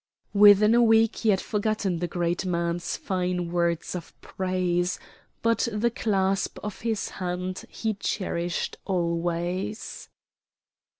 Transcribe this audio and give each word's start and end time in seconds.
Within 0.33 0.73
a 0.73 0.81
week 0.81 1.17
he 1.17 1.29
had 1.29 1.41
forgotten 1.41 1.99
the 1.99 2.07
great 2.07 2.43
man's 2.43 2.97
fine 2.97 3.51
words 3.51 3.93
of 3.93 4.19
praise, 4.19 4.97
but 5.43 5.67
the 5.71 5.91
clasp 5.91 6.57
of 6.63 6.81
his 6.81 7.09
hand 7.09 7.65
he 7.69 7.93
cherished 7.93 8.77
always. 8.83 10.09